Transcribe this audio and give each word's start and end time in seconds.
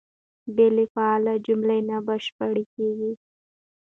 بې 0.55 0.67
له 0.75 0.83
فعله 0.93 1.33
جمله 1.45 1.77
نه 1.89 1.97
بشپړېږي. 2.07 3.11